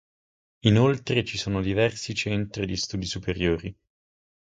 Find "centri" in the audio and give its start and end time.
2.15-2.65